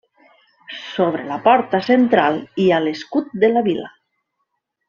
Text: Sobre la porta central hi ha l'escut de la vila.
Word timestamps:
Sobre 0.93 1.25
la 1.33 1.37
porta 1.43 1.81
central 1.89 2.41
hi 2.65 2.69
ha 2.79 2.83
l'escut 2.87 3.33
de 3.45 3.55
la 3.55 3.67
vila. 3.73 3.93